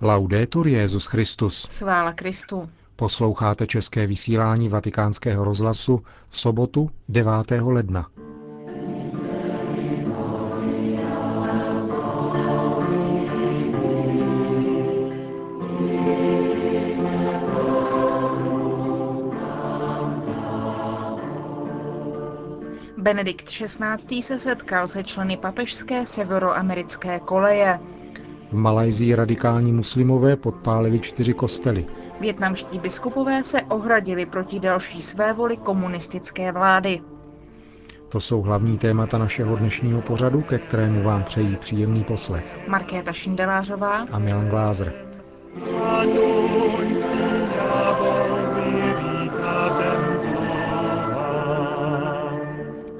[0.00, 1.68] Laudetur Jezus Christus.
[1.78, 2.68] Chvála Kristu.
[2.96, 7.32] Posloucháte české vysílání Vatikánského rozhlasu v sobotu 9.
[7.60, 8.06] ledna.
[22.96, 24.22] Benedikt XVI.
[24.22, 27.80] se setkal se členy papežské severoamerické koleje.
[28.50, 31.84] V Malajzii radikální muslimové podpálili čtyři kostely.
[32.20, 37.00] Větnamští biskupové se ohradili proti další své voli komunistické vlády.
[38.08, 42.58] To jsou hlavní témata našeho dnešního pořadu, ke kterému vám přejí příjemný poslech.
[42.68, 44.92] Markéta Šindelářová a Milan Glázer.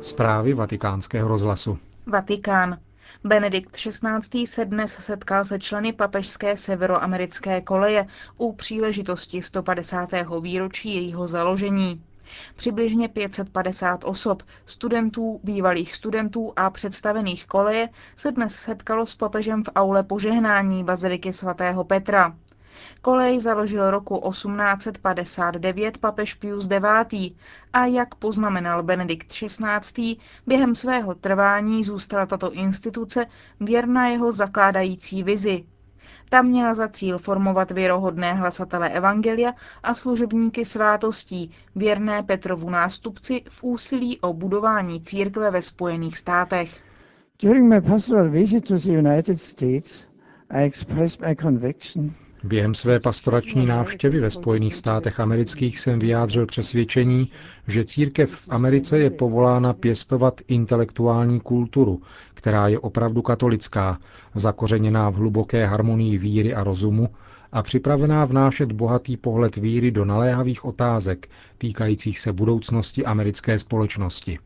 [0.01, 1.79] Zprávy vatikánského rozhlasu.
[2.07, 2.77] Vatikán.
[3.25, 4.47] Benedikt XVI.
[4.47, 8.07] se dnes setkal se členy papežské severoamerické koleje
[8.39, 10.09] u příležitosti 150.
[10.41, 12.03] výročí jejího založení.
[12.57, 19.69] Přibližně 550 osob, studentů, bývalých studentů a představených koleje se dnes setkalo s papežem v
[19.75, 22.37] aule požehnání Baziliky svatého Petra.
[23.03, 27.35] Kolej založil roku 1859 papež Pius IX.
[27.73, 30.17] a jak poznamenal Benedikt XVI.
[30.47, 33.27] během svého trvání zůstala tato instituce
[33.61, 35.65] věrna jeho zakládající vizi.
[36.29, 43.65] Ta měla za cíl formovat věrohodné hlasatele Evangelia a služebníky svátostí, věrné Petrovu nástupci v
[43.65, 46.83] úsilí o budování církve ve Spojených státech.
[47.43, 50.07] During my pastoral visit to the United States,
[50.51, 52.15] I expressed my conviction
[52.47, 57.31] Během své pastorační návštěvy ve Spojených státech amerických jsem vyjádřil přesvědčení,
[57.69, 62.03] že církev v Americe je povolána pěstovat intelektuální kulturu,
[62.35, 63.99] která je opravdu katolická,
[64.35, 67.09] zakořeněná v hluboké harmonii víry a rozumu
[67.53, 74.39] a připravená vnášet bohatý pohled víry do naléhavých otázek týkajících se budoucnosti americké společnosti.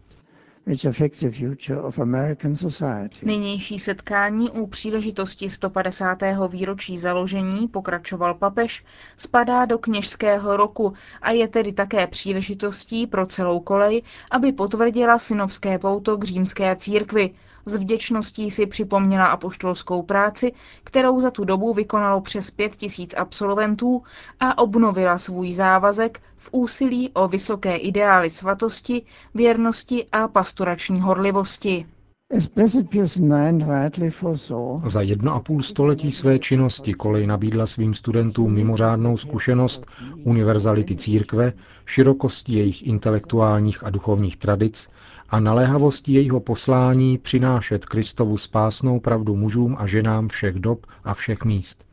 [3.22, 6.18] Nynější setkání u příležitosti 150.
[6.48, 8.84] výročí založení, pokračoval papež,
[9.16, 15.78] spadá do kněžského roku a je tedy také příležitostí pro celou kolej, aby potvrdila synovské
[15.78, 17.30] pouto k římské církvi,
[17.66, 20.52] s vděčností si připomněla apoštolskou práci,
[20.84, 24.02] kterou za tu dobu vykonalo přes pět tisíc absolventů
[24.40, 29.02] a obnovila svůj závazek v úsilí o vysoké ideály svatosti,
[29.34, 31.86] věrnosti a pastorační horlivosti.
[34.86, 39.86] Za jedno a půl století své činnosti kolej nabídla svým studentům mimořádnou zkušenost
[40.24, 41.52] univerzality církve,
[41.86, 44.88] širokosti jejich intelektuálních a duchovních tradic
[45.28, 51.44] a naléhavosti jejího poslání přinášet Kristovu spásnou pravdu mužům a ženám všech dob a všech
[51.44, 51.84] míst.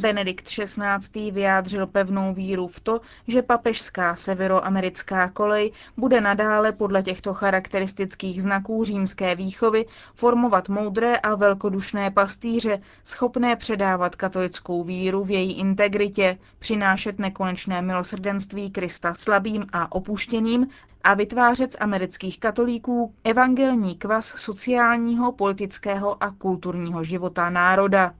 [0.00, 1.30] Benedikt XVI.
[1.30, 8.84] vyjádřil pevnou víru v to, že papežská severoamerická kolej bude nadále podle těchto charakteristických znaků
[8.84, 17.18] římské výchovy formovat moudré a velkodušné pastýře, schopné předávat katolickou víru v její integritě, přinášet
[17.18, 20.66] nekonečné milosrdenství Krista slabým a opuštěným
[21.04, 28.14] a vytvářet z amerických katolíků evangelní kvas sociálního, politického a kulturního života národa.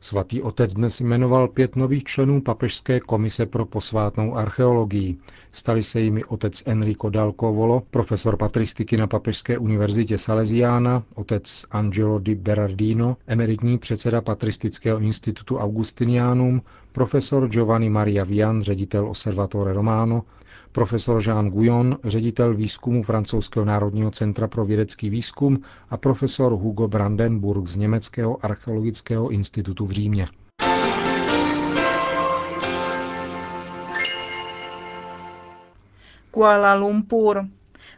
[0.00, 5.16] Svatý otec dnes jmenoval pět nových členů Papežské komise pro posvátnou archeologii.
[5.52, 12.34] Stali se jimi otec Enrico Dalcovolo, profesor patristiky na Papežské univerzitě Salesiana, otec Angelo di
[12.34, 20.22] Berardino, emeritní předseda Patristického institutu Augustinianum, profesor Giovanni Maria Vian, ředitel Osservatore Romano,
[20.72, 25.58] profesor Jean Guyon, ředitel výzkumu Francouzského národního centra pro vědecký výzkum
[25.90, 30.28] a profesor Hugo Brandenburg z Německého archeologického institutu v Římě.
[36.30, 37.46] Kuala Lumpur.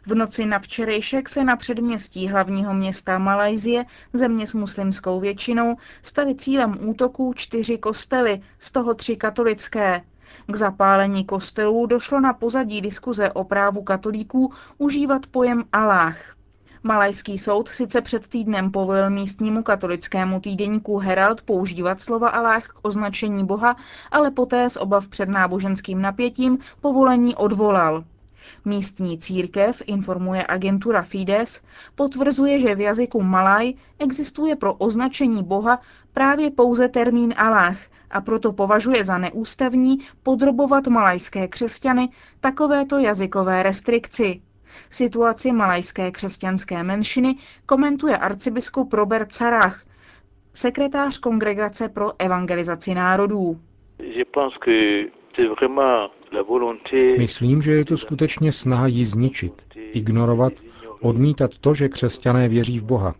[0.05, 6.35] V noci na včerejšek se na předměstí hlavního města Malajzie, země s muslimskou většinou, staly
[6.35, 10.01] cílem útoků čtyři kostely, z toho tři katolické.
[10.47, 16.35] K zapálení kostelů došlo na pozadí diskuze o právu katolíků užívat pojem Aláh.
[16.83, 23.45] Malajský soud sice před týdnem povolil místnímu katolickému týdeníku Herald používat slova Aláh k označení
[23.45, 23.75] Boha,
[24.11, 28.03] ale poté z obav před náboženským napětím povolení odvolal.
[28.65, 31.61] Místní církev, informuje agentura Fides,
[31.95, 35.81] potvrzuje, že v jazyku Malaj existuje pro označení Boha
[36.13, 37.77] právě pouze termín Allah
[38.11, 42.09] a proto považuje za neústavní podrobovat malajské křesťany
[42.39, 44.41] takovéto jazykové restrikci.
[44.89, 47.35] Situaci malajské křesťanské menšiny
[47.65, 49.83] komentuje arcibiskup Robert Sarach,
[50.53, 53.59] sekretář Kongregace pro evangelizaci národů.
[57.17, 60.53] Myslím, že je to skutečně snaha ji zničit, ignorovat,
[61.01, 63.15] odmítat to, že křesťané věří v Boha.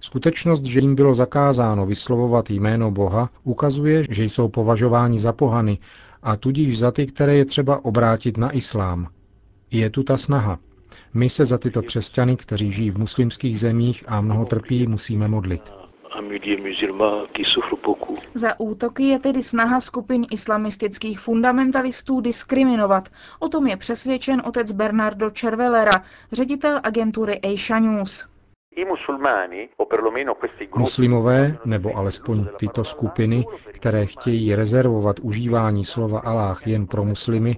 [0.00, 5.78] Skutečnost, že jim bylo zakázáno vyslovovat jméno Boha, ukazuje, že jsou považováni za pohany
[6.22, 9.08] a tudíž za ty, které je třeba obrátit na islám.
[9.70, 10.58] Je tu ta snaha.
[11.14, 15.83] My se za tyto křesťany, kteří žijí v muslimských zemích a mnoho trpí, musíme modlit.
[18.34, 23.08] Za útoky je tedy snaha skupin islamistických fundamentalistů diskriminovat.
[23.40, 28.28] O tom je přesvědčen otec Bernardo Cervelera, ředitel agentury Asia News.
[30.76, 37.56] Muslimové, nebo alespoň tyto skupiny, které chtějí rezervovat užívání slova Aláh jen pro muslimy,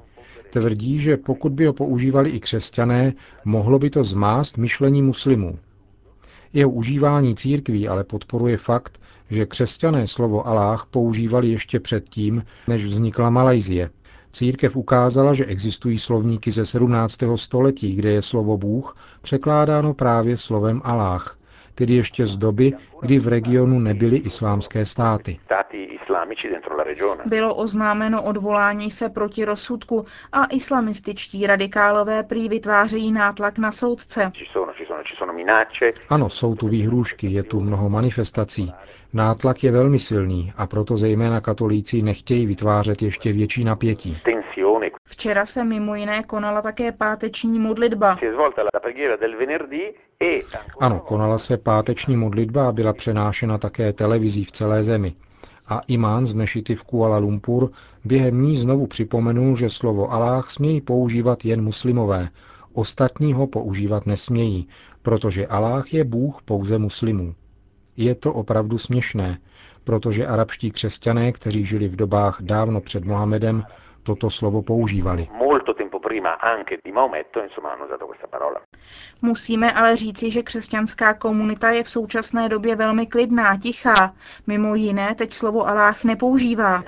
[0.51, 3.13] tvrdí, že pokud by ho používali i křesťané,
[3.45, 5.59] mohlo by to zmást myšlení muslimů.
[6.57, 9.01] Jeho užívání církví ale podporuje fakt,
[9.31, 13.91] že křesťané slovo Aláh používali ještě předtím, než vznikla Malajzie.
[14.33, 17.19] Církev ukázala, že existují slovníky ze 17.
[17.35, 21.39] století, kde je slovo Bůh překládáno právě slovem Aláh,
[21.75, 25.39] tedy ještě z doby, kdy v regionu nebyly islámské státy.
[27.27, 34.33] Bylo oznámeno odvolání se proti rozsudku a islamističtí radikálové prý vytvářejí nátlak na soudce.
[36.09, 38.73] Ano, jsou tu výhrůžky, je tu mnoho manifestací.
[39.13, 44.19] Nátlak je velmi silný a proto zejména katolíci nechtějí vytvářet ještě větší napětí.
[45.05, 48.19] Včera se mimo jiné konala také páteční modlitba.
[50.81, 55.15] Ano, konala se páteční modlitba a byla přenášena také televizí v celé zemi.
[55.69, 57.71] A imán z mešity v Kuala Lumpur
[58.05, 62.29] během ní znovu připomenul, že slovo Aláh smějí používat jen muslimové,
[62.77, 64.69] ostatní ho používat nesmějí,
[65.03, 67.35] protože Aláh je Bůh pouze muslimů.
[67.97, 69.39] Je to opravdu směšné,
[69.85, 73.65] protože arabští křesťané, kteří žili v dobách dávno před Mohamedem,
[74.03, 75.29] toto slovo používali.
[79.23, 84.15] Musíme ale říci, že křesťanská komunita je v současné době velmi klidná, tichá.
[84.47, 86.83] Mimo jiné teď slovo Aláh nepoužívá.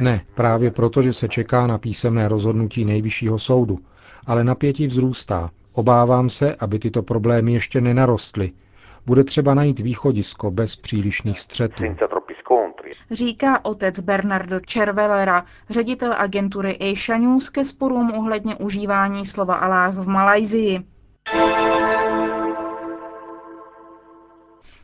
[0.00, 3.78] Ne, právě proto, že se čeká na písemné rozhodnutí nejvyššího soudu.
[4.26, 5.50] Ale napětí vzrůstá.
[5.72, 8.52] Obávám se, aby tyto problémy ještě nenarostly.
[9.06, 11.84] Bude třeba najít východisko bez přílišných střetů
[13.10, 20.08] říká otec Bernardo Cervelera, ředitel agentury Asia News ke sporům ohledně užívání slova Aláh v
[20.08, 20.84] Malajzii.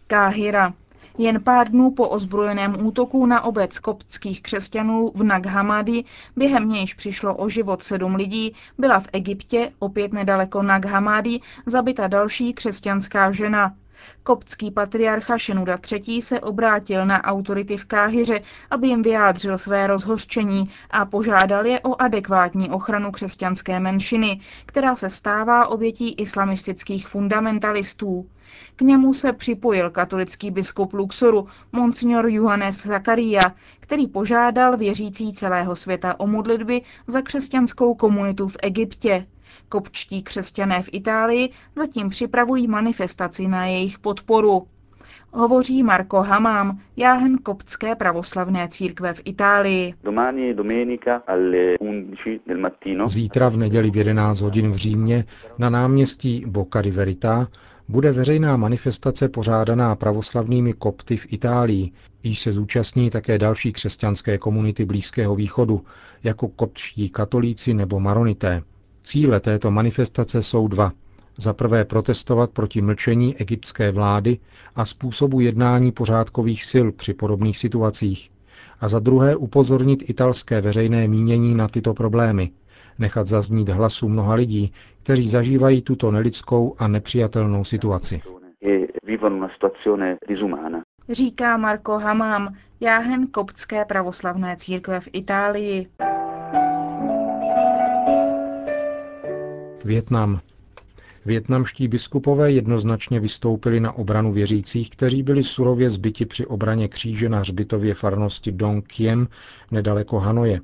[0.07, 0.73] Káhira.
[1.19, 6.05] Jen pár dnů po ozbrojeném útoku na obec koptských křesťanů v Naghamadi,
[6.37, 12.53] během nějž přišlo o život sedm lidí, byla v Egyptě, opět nedaleko Naghamadi, zabita další
[12.53, 13.75] křesťanská žena.
[14.23, 16.23] Koptský patriarcha Šenuda III.
[16.23, 18.41] se obrátil na autority v Káhyře,
[18.71, 25.11] aby jim vyjádřil své rozhořčení a požádal je o adekvátní ochranu křesťanské menšiny, která se
[25.11, 28.29] stává obětí islamistických fundamentalistů.
[28.77, 33.41] K němu se připojil katolický biskup Luxoru, monsignor Johannes Zakaria,
[33.81, 39.27] který požádal věřící celého světa o modlitby za křesťanskou komunitu v Egyptě.
[39.69, 44.67] Kopčtí křesťané v Itálii zatím připravují manifestaci na jejich podporu.
[45.33, 49.95] Hovoří Marko Hamám, jáhen koptské pravoslavné církve v Itálii.
[53.07, 55.25] Zítra v neděli v 11 hodin v Římě
[55.59, 57.49] na náměstí Boca di Verità
[57.89, 61.91] bude veřejná manifestace pořádaná pravoslavnými kopty v Itálii,
[62.23, 65.85] již se zúčastní také další křesťanské komunity Blízkého východu,
[66.25, 68.63] jako koptští katolíci nebo maronité.
[69.07, 70.93] Cíle této manifestace jsou dva.
[71.39, 74.39] Za prvé protestovat proti mlčení egyptské vlády
[74.77, 78.31] a způsobu jednání pořádkových sil při podobných situacích.
[78.81, 82.51] A za druhé upozornit italské veřejné mínění na tyto problémy,
[82.99, 84.73] nechat zaznít hlasu mnoha lidí,
[85.03, 88.23] kteří zažívají tuto nelidskou a nepřijatelnou situaci.
[91.09, 95.87] Říká Marko Hamám, jáhen koptské pravoslavné církve v Itálii.
[99.87, 100.41] Větnam.
[101.27, 107.39] Větnamští biskupové jednoznačně vystoupili na obranu věřících, kteří byli surově zbyti při obraně kříže na
[107.39, 109.29] hřbitově farnosti Dong Kiem
[109.71, 110.61] nedaleko Hanoje.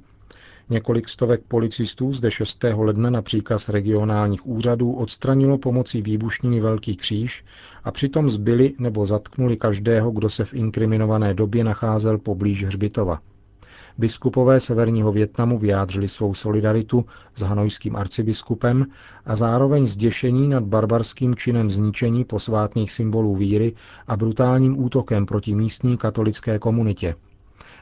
[0.70, 2.64] Několik stovek policistů zde 6.
[2.76, 7.44] ledna na příkaz regionálních úřadů odstranilo pomocí výbušniny Velký kříž
[7.84, 13.20] a přitom zbyli nebo zatknuli každého, kdo se v inkriminované době nacházel poblíž hřbitova.
[13.98, 18.86] Biskupové severního Větnamu vyjádřili svou solidaritu s hanojským arcibiskupem
[19.24, 23.72] a zároveň zděšení nad barbarským činem zničení posvátných symbolů víry
[24.06, 27.14] a brutálním útokem proti místní katolické komunitě.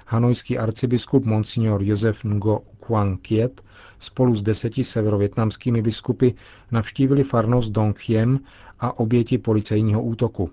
[0.07, 3.63] Hanojský arcibiskup Monsignor Josef Ngo Quang Kiet
[3.99, 6.31] spolu s deseti severovětnamskými biskupy
[6.71, 8.41] navštívili farnost Dong Hiem
[8.81, 10.51] a oběti policejního útoku.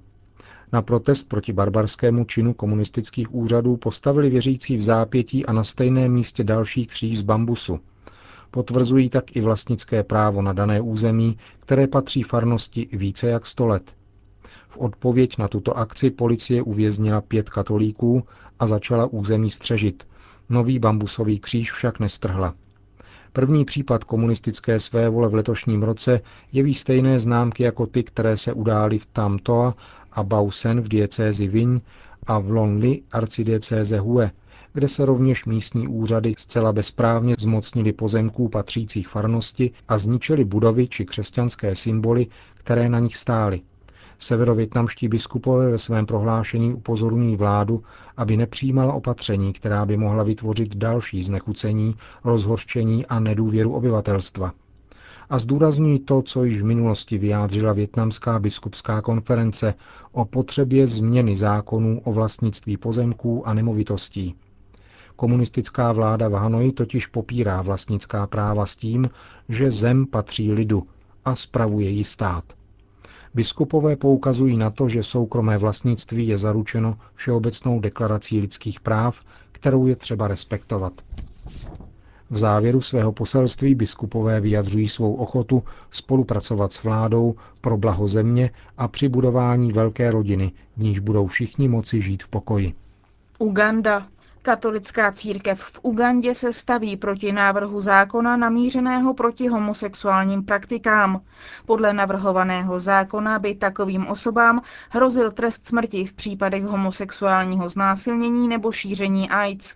[0.74, 6.44] Na protest proti barbarskému činu komunistických úřadů postavili věřící v zápětí a na stejném místě
[6.44, 7.80] další kříž z bambusu.
[8.52, 13.96] Potvrzují tak i vlastnické právo na dané území, které patří farnosti více jak sto let.
[14.70, 18.24] V odpověď na tuto akci policie uvěznila pět katolíků
[18.60, 20.08] a začala území střežit.
[20.50, 22.54] Nový bambusový kříž však nestrhla.
[23.38, 29.00] První případ komunistické svévole v letošním roce jeví stejné známky jako ty, které se udály
[29.00, 29.75] v Tamtoa
[30.12, 31.79] a Bausen v diecézi Viň
[32.27, 34.32] a v Lonli arcidiecéze Hue,
[34.74, 41.06] kde se rovněž místní úřady zcela bezprávně zmocnili pozemků patřících farnosti a zničili budovy či
[41.06, 43.62] křesťanské symboly, které na nich stály.
[44.20, 47.84] Severovětnamští biskupové ve svém prohlášení upozorňují vládu,
[48.18, 54.54] aby nepřijímala opatření, která by mohla vytvořit další znechucení, rozhorčení a nedůvěru obyvatelstva.
[55.30, 59.74] A zdůrazňují to, co již v minulosti vyjádřila Větnamská biskupská konference
[60.12, 64.36] o potřebě změny zákonů o vlastnictví pozemků a nemovitostí.
[65.16, 69.10] Komunistická vláda v Hanoji totiž popírá vlastnická práva s tím,
[69.50, 70.88] že zem patří lidu
[71.26, 72.57] a spravuje ji stát.
[73.38, 79.96] Biskupové poukazují na to, že soukromé vlastnictví je zaručeno Všeobecnou deklarací lidských práv, kterou je
[79.96, 80.94] třeba respektovat.
[82.29, 88.88] V závěru svého poselství biskupové vyjadřují svou ochotu spolupracovat s vládou pro blaho země a
[88.88, 92.74] při budování velké rodiny, v níž budou všichni moci žít v pokoji.
[93.39, 94.08] Uganda.
[94.48, 101.22] Katolická církev v Ugandě se staví proti návrhu zákona namířeného proti homosexuálním praktikám.
[101.66, 109.30] Podle navrhovaného zákona by takovým osobám hrozil trest smrti v případech homosexuálního znásilnění nebo šíření
[109.30, 109.75] AIDS.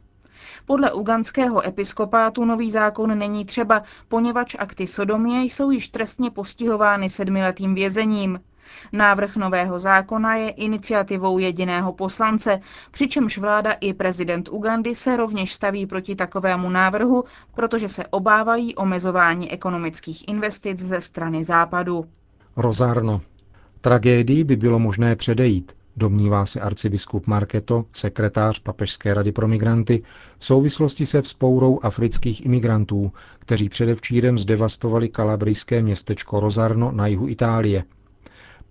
[0.66, 7.76] Podle uganského episkopátu nový zákon není třeba, poněvadž akty sodomie jsou již trestně postihovány sedmiletým
[7.76, 8.40] vězením.
[8.94, 12.60] Návrh nového zákona je iniciativou jediného poslance,
[12.92, 17.24] přičemž vláda i prezident Ugandy se rovněž staví proti takovému návrhu,
[17.56, 22.06] protože se obávají omezování ekonomických investic ze strany západu.
[22.56, 23.22] Rozárno.
[23.82, 30.04] Tragédii by bylo možné předejít, domnívá se arcibiskup Marketo, sekretář Papežské rady pro migranty,
[30.38, 37.84] v souvislosti se vzpourou afrických imigrantů, kteří předevčírem zdevastovali kalabrijské městečko Rozarno na jihu Itálie–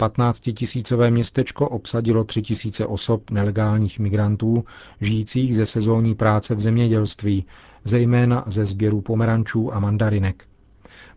[0.00, 4.64] 15-tisícové městečko obsadilo 3 tisíce osob nelegálních migrantů,
[5.00, 7.45] žijících ze sezónní práce v zemědělství,
[7.85, 10.45] zejména ze sběru pomerančů a mandarinek.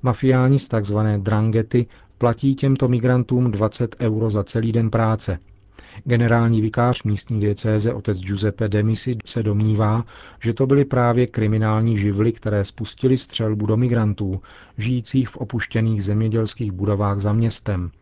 [0.02, 0.98] Mafiáni z tzv.
[1.18, 1.86] drangety
[2.18, 5.40] platí těmto migrantům 20 euro za celý den práce.
[6.04, 10.06] Generální vikář místní diecéze otec Giuseppe Demisi se domnívá,
[10.40, 14.42] že to byly právě kriminální živly, které spustili střelbu do migrantů,
[14.78, 17.92] žijících v opuštěných zemědělských budovách za městem–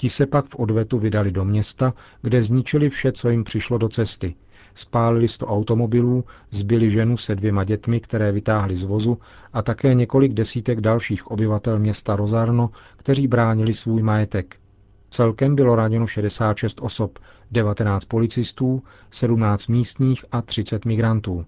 [0.00, 3.88] Ti se pak v odvetu vydali do města, kde zničili vše, co jim přišlo do
[3.88, 4.34] cesty.
[4.74, 9.18] Spálili sto automobilů, zbyli ženu se dvěma dětmi, které vytáhli z vozu,
[9.52, 14.56] a také několik desítek dalších obyvatel města Rozarno, kteří bránili svůj majetek.
[15.10, 17.18] Celkem bylo raněno 66 osob,
[17.50, 21.44] 19 policistů, 17 místních a 30 migrantů.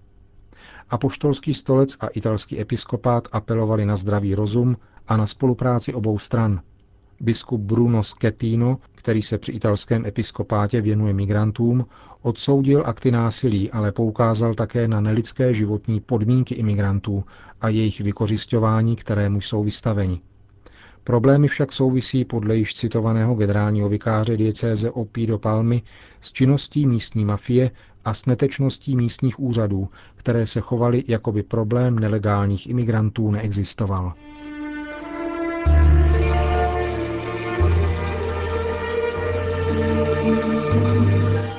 [0.89, 4.77] Apoštolský stolec a italský episkopát apelovali na zdravý rozum
[5.07, 6.61] a na spolupráci obou stran–
[7.23, 11.85] Biskup Bruno Schettino, který se při italském episkopátě věnuje migrantům,
[12.21, 17.23] odsoudil akty násilí, ale poukázal také na nelidské životní podmínky imigrantů
[17.61, 20.21] a jejich vykořišťování, kterému jsou vystaveni.
[21.03, 25.81] Problémy však souvisí podle již citovaného generálního vikáře diecéze Opí do Palmy
[26.21, 27.71] s činností místní mafie
[28.05, 34.13] a s netečností místních úřadů, které se chovaly, jako by problém nelegálních imigrantů neexistoval.